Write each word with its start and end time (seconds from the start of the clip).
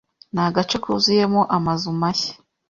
Ni 0.33 0.41
agace 0.47 0.77
kuzuyemo 0.83 1.41
amazu 1.55 1.87
mashya. 2.01 2.33